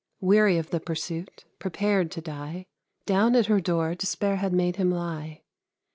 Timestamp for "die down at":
2.21-3.45